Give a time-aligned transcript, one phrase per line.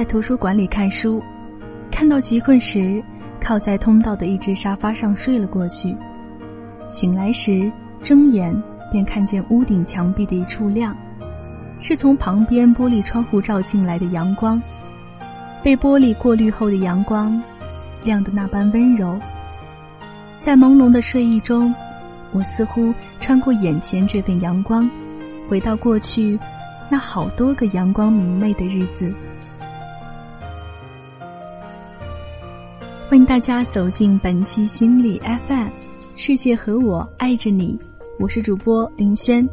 [0.00, 1.22] 在图书馆里看书，
[1.92, 3.04] 看到极困时，
[3.38, 5.94] 靠在通道的一只沙发上睡了过去。
[6.88, 7.70] 醒来时，
[8.02, 8.50] 睁眼
[8.90, 10.96] 便看见屋顶墙壁的一处亮，
[11.80, 14.58] 是从旁边玻璃窗户照进来的阳光。
[15.62, 17.38] 被玻璃过滤后的阳光，
[18.02, 19.20] 亮得那般温柔。
[20.38, 21.74] 在朦胧的睡意中，
[22.32, 24.88] 我似乎穿过眼前这份阳光，
[25.46, 26.40] 回到过去
[26.88, 29.12] 那好多个阳光明媚的日子。
[33.10, 35.68] 欢迎大家走进本期心理 FM，
[36.14, 37.76] 世界和我爱着你，
[38.20, 39.44] 我是主播林轩。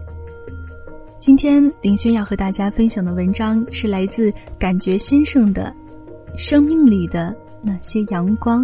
[1.17, 5.73] 今天林轩要和大家分享的文章是来自感觉先生的。
[6.37, 8.63] 生命里的那些阳光。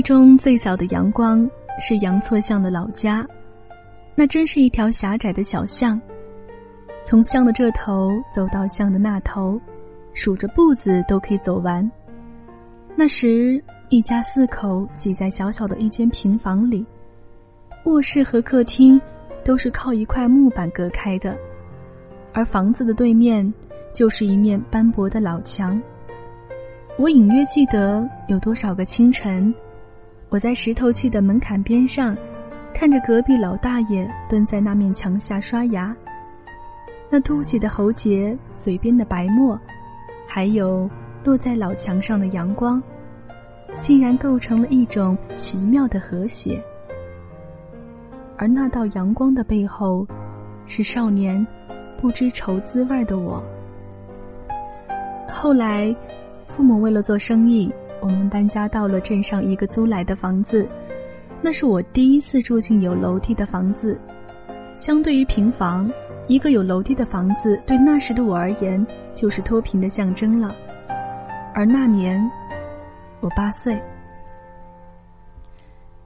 [0.00, 1.48] 中最早的阳光
[1.80, 3.26] 是杨错巷的老家，
[4.14, 6.00] 那真是一条狭窄的小巷。
[7.02, 9.60] 从巷的这头走到巷的那头，
[10.12, 11.90] 数着步子都可以走完。
[12.94, 16.84] 那时，一家四口挤在小小的一间平房里，
[17.84, 19.00] 卧室和客厅
[19.42, 21.34] 都是靠一块木板隔开的，
[22.32, 23.52] 而房子的对面
[23.92, 25.80] 就是一面斑驳的老墙。
[26.98, 29.54] 我隐约记得有多少个清晨，
[30.30, 32.16] 我在石头砌的门槛边上，
[32.72, 35.94] 看着隔壁老大爷蹲在那面墙下刷牙。
[37.10, 39.58] 那凸起的喉结，嘴边的白沫，
[40.28, 40.88] 还有
[41.24, 42.80] 落在老墙上的阳光，
[43.80, 46.62] 竟然构成了一种奇妙的和谐。
[48.36, 50.06] 而那道阳光的背后，
[50.64, 51.44] 是少年
[52.00, 53.42] 不知愁滋味的我。
[55.28, 55.92] 后来，
[56.46, 57.68] 父母为了做生意，
[58.00, 60.68] 我们搬家到了镇上一个租来的房子，
[61.42, 64.00] 那是我第一次住进有楼梯的房子，
[64.74, 65.90] 相对于平房。
[66.26, 70.54] 一个有楼梯的房子，对那时的我而言，就是脱贫的象征了。
[71.52, 72.20] 而那年，
[73.20, 73.76] 我八岁。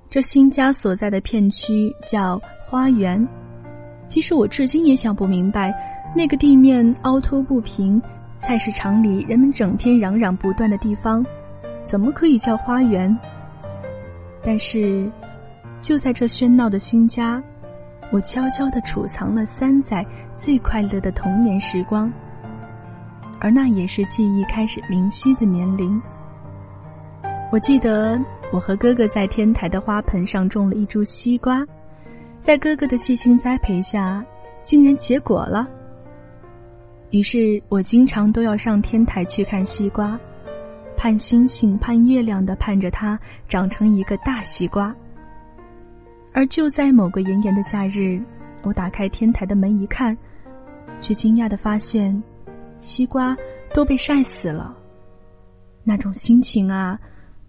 [0.08, 3.26] 这新家所在的片区叫花园。
[4.08, 5.74] 其实我至今也想不明白，
[6.16, 8.00] 那个地面凹凸不平、
[8.34, 11.22] 菜市场里人们整天嚷嚷不断的地方，
[11.84, 13.16] 怎么可以叫花园？
[14.42, 15.10] 但是，
[15.80, 17.42] 就在这喧闹的新家。
[18.12, 22.12] 我悄悄的储藏了三载最快乐的童年时光，
[23.40, 26.00] 而那也是记忆开始明晰的年龄。
[27.50, 28.20] 我记得
[28.52, 31.66] 我和哥哥在天台的花盆上种了一株西瓜，
[32.40, 34.24] 在哥哥的细心栽培下，
[34.62, 35.66] 竟然结果了。
[37.10, 40.16] 于是我经常都要上天台去看西瓜，
[40.96, 43.18] 盼星星盼月亮的盼着它
[43.48, 44.94] 长成一个大西瓜。
[46.32, 48.20] 而就在某个炎炎的夏日，
[48.62, 50.16] 我打开天台的门一看，
[51.00, 52.20] 却惊讶的发现，
[52.78, 53.36] 西瓜
[53.72, 54.76] 都被晒死了。
[55.84, 56.98] 那种心情啊，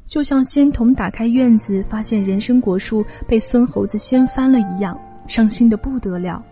[0.05, 6.43] 就像仙童打开院子发现人参果树被孙猴子掀翻了一样，伤心的不得了。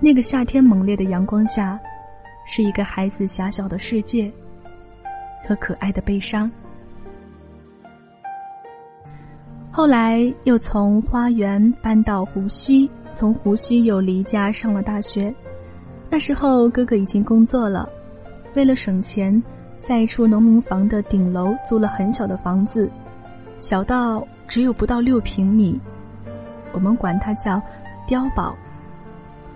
[0.00, 1.78] 那个夏天猛烈的阳光下，
[2.46, 4.32] 是一个孩子狭小的世界
[5.46, 6.50] 和可爱的悲伤。
[9.70, 15.34] 后来又从花园搬到湖西，从湖西又离家上了大学。
[16.08, 17.88] 那时候哥哥已经工作了，
[18.54, 19.42] 为了省钱，
[19.78, 22.90] 在一处农民房的顶楼租了很小的房子，
[23.60, 25.78] 小到只有不到六平米，
[26.72, 27.60] 我们管它叫
[28.08, 28.56] “碉堡”，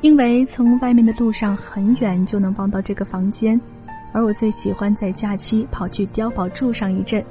[0.02, 3.58] 因为从外面的路上很远就能望到这个房间，
[4.12, 7.24] 而我最喜欢在假期跑去碉堡住上一阵。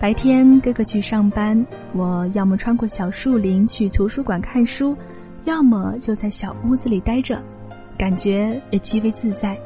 [0.00, 4.96] 白天哥哥去上班，我要么穿过小树林去图书馆看书，
[5.44, 7.40] 要么就在小屋子里待着，
[7.96, 9.56] 感觉也极为自在。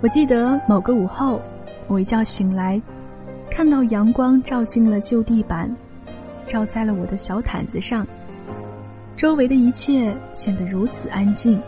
[0.00, 1.40] 我记得某个午后，
[1.88, 2.80] 我一觉醒来，
[3.50, 5.68] 看到阳光照进了旧地板，
[6.46, 8.06] 照在了我的小毯子上，
[9.16, 11.60] 周围的一切显得如此安静。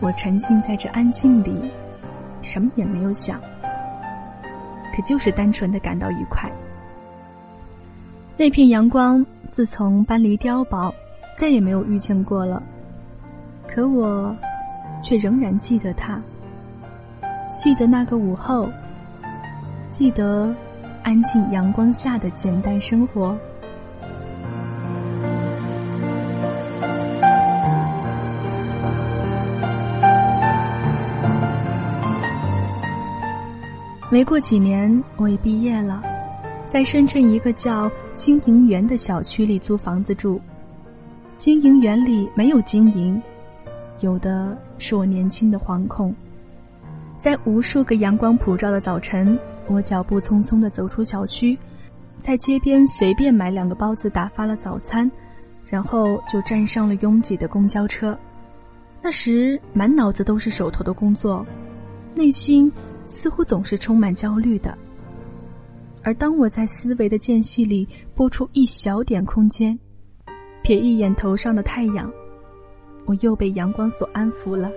[0.00, 1.54] 我沉浸在这安静里，
[2.44, 3.40] 什么也没有想。
[4.94, 6.48] 可就是单纯的感到愉快。
[8.36, 10.94] 那片阳光，自从搬离碉堡，
[11.36, 12.62] 再也没有遇见过了。
[13.66, 14.32] 可我，
[15.02, 16.20] 却仍然记得它。
[17.50, 18.68] 记得那个午后，
[19.90, 20.54] 记得
[21.02, 23.36] 安静阳光下的简单生活。
[34.14, 36.00] 没过几年，我也毕业了，
[36.68, 40.40] 在深圳一个叫经营园的小区里租房子住。
[41.36, 43.20] 经营园里没有经营，
[44.02, 46.14] 有的是我年轻的惶恐。
[47.18, 51.58] 在无数个阳光普照的早晨，我脚步匆匆地走出小区，
[52.20, 55.10] 在街边随便买两个包子打发了早餐，
[55.66, 58.16] 然后就站上了拥挤的公交车。
[59.02, 61.44] 那时满脑子都是手头的工作，
[62.14, 62.70] 内心。
[63.06, 64.76] 似乎总是充满焦虑的，
[66.02, 69.78] 而当我在思维的间隙里拨出一小点空间，
[70.62, 72.10] 瞥一眼头上的太阳，
[73.04, 74.70] 我又被阳光所安抚了。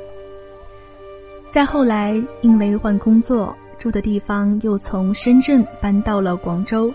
[1.50, 6.94] 再后来，因为换工作，住的地方又从深圳搬到了广州，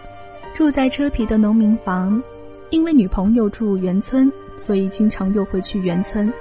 [0.52, 2.22] 住在车皮的农民房。
[2.70, 6.32] 因为女朋友住原村，所以经常又会去原村。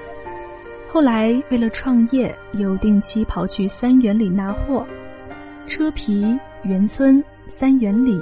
[0.93, 4.85] 后来为了创业，又定期跑去三元里拿货。
[5.65, 8.21] 车皮、园村、三元里，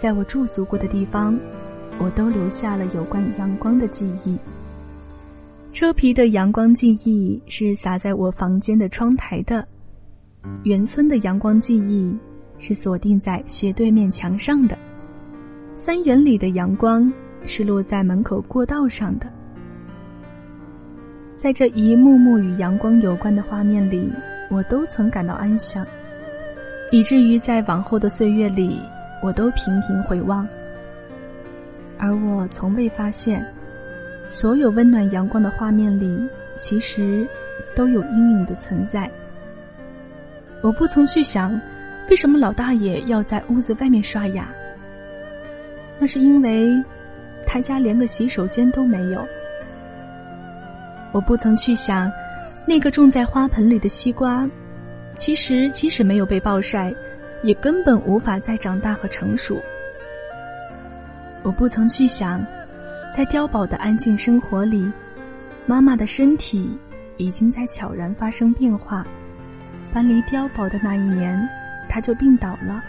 [0.00, 1.38] 在我驻足过的地方，
[1.98, 4.38] 我都留下了有关阳光的记忆。
[5.70, 9.68] 车皮的阳光记忆是洒在我房间的窗台的，
[10.62, 12.16] 园村的阳光记忆
[12.58, 14.78] 是锁定在斜对面墙上的，
[15.74, 17.12] 三元里的阳光
[17.44, 19.30] 是落在门口过道上的。
[21.42, 24.12] 在这一幕幕与阳光有关的画面里，
[24.50, 25.86] 我都曾感到安详，
[26.90, 28.78] 以至于在往后的岁月里，
[29.22, 30.46] 我都频频回望。
[31.96, 33.42] 而我从未发现，
[34.26, 37.26] 所有温暖阳光的画面里，其实
[37.74, 39.10] 都有阴影的存在。
[40.60, 41.58] 我不曾去想，
[42.10, 44.46] 为什么老大爷要在屋子外面刷牙。
[45.98, 46.70] 那是因为，
[47.46, 49.26] 他家连个洗手间都没有。
[51.12, 52.10] 我不曾去想，
[52.64, 54.48] 那个种在花盆里的西瓜，
[55.16, 56.94] 其实即使没有被暴晒，
[57.42, 59.58] 也根本无法再长大和成熟。
[61.42, 62.44] 我不曾去想，
[63.16, 64.88] 在碉堡的安静生活里，
[65.66, 66.78] 妈妈的身体
[67.16, 69.04] 已经在悄然发生变化。
[69.92, 71.36] 搬离碉堡的那一年，
[71.88, 72.80] 她就病倒了。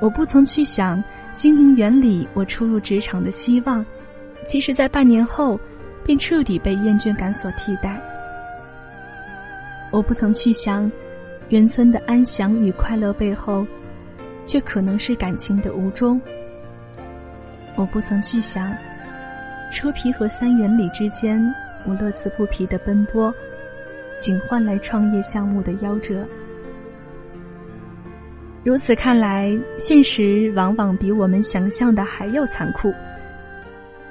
[0.00, 1.02] 我不曾去想，
[1.32, 3.84] 经营园里我初入职场的希望，
[4.46, 5.58] 即使在半年后。
[6.04, 8.00] 便彻底被厌倦感所替代。
[9.90, 10.90] 我不曾去想，
[11.48, 13.66] 原村的安详与快乐背后，
[14.46, 16.20] 却可能是感情的无终。
[17.76, 18.72] 我不曾去想，
[19.72, 21.42] 车皮和三元里之间，
[21.86, 23.34] 我乐此不疲的奔波，
[24.18, 26.24] 仅换来创业项目的夭折。
[28.62, 32.92] 如此看来，现实往往比我们想象的还要残酷。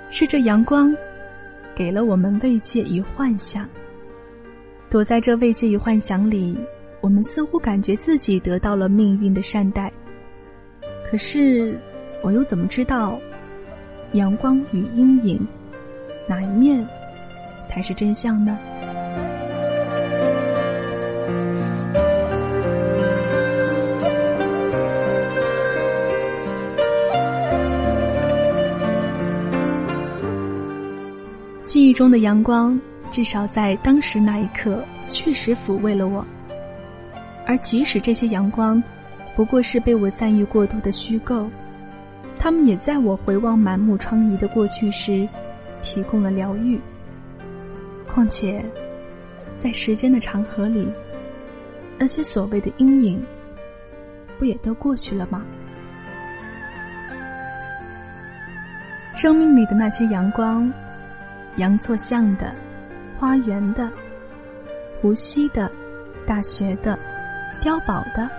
[0.10, 0.94] 是这阳光。
[1.80, 3.66] 给了我们慰藉与幻想。
[4.90, 6.60] 躲在这慰藉与幻想里，
[7.00, 9.90] 我们似乎感觉自己得到了命运的善待。
[11.10, 11.80] 可是，
[12.22, 13.18] 我又怎么知道，
[14.12, 15.48] 阳光与阴影，
[16.28, 16.86] 哪一面
[17.66, 18.60] 才是真相呢？
[31.70, 36.26] 记忆中的阳光，至少在当时那一刻，确实抚慰了我。
[37.46, 38.82] 而即使这些阳光，
[39.36, 41.48] 不过是被我赞誉过度的虚构，
[42.40, 45.30] 他们也在我回望满目疮痍的过去时，
[45.80, 46.82] 提供了疗愈。
[48.12, 48.66] 况且，
[49.60, 50.92] 在时间的长河里，
[52.00, 53.24] 那些所谓的阴影，
[54.40, 55.46] 不也都过去了吗？
[59.16, 60.74] 生命里的那些阳光。
[61.58, 62.54] 阳错巷的，
[63.20, 63.90] 花园的，
[65.02, 65.70] 湖西的，
[66.26, 66.98] 大学的，
[67.64, 68.30] 碉堡的，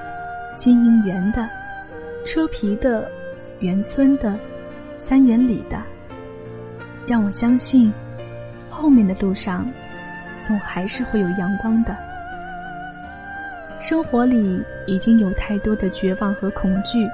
[0.56, 1.48] 金银园的，
[2.24, 3.10] 车皮的，
[3.60, 4.38] 园村的，
[4.98, 5.76] 三元里的，
[7.06, 7.92] 让我相信，
[8.70, 9.66] 后面的路上，
[10.42, 11.94] 总还是会有阳光的。
[13.80, 17.06] 生活里已经有太多的绝望和恐惧，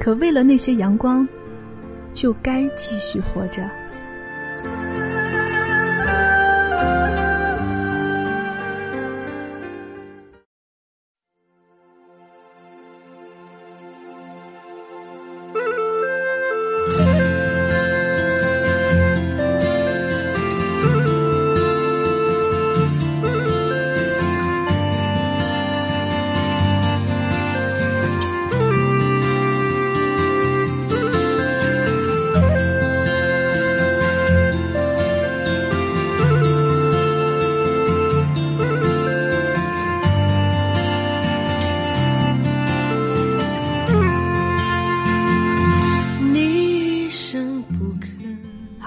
[0.00, 1.26] 可为了那些阳光，
[2.12, 3.62] 就该继续活着。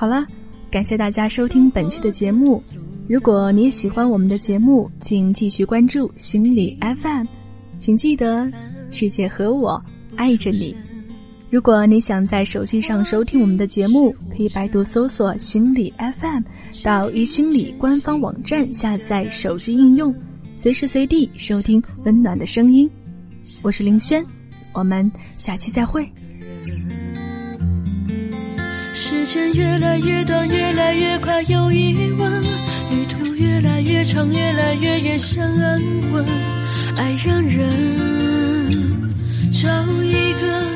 [0.03, 0.27] 好了，
[0.69, 2.61] 感谢大家收听本期的节目。
[3.07, 7.25] 如果你也喜欢我们的节目，请继续关注心理 FM。
[7.77, 8.51] 请记得，
[8.91, 9.81] 世界和我
[10.17, 10.75] 爱着你。
[11.49, 16.43] 如果你想在手机上收听我们的节目，可以百度搜索“心理 FM”，
[16.83, 20.13] 到一心理官方网站下载手机应用，
[20.57, 22.91] 随时随地收听温暖的声音。
[23.61, 24.21] 我是林轩，
[24.73, 26.05] 我们下期再会。
[29.13, 32.41] 时间越来越短，越来越快，有疑问。
[32.91, 36.25] 旅途越来越长，越来越远，想安稳。
[36.97, 37.69] 爱让人
[39.51, 39.69] 找
[40.03, 40.72] 一个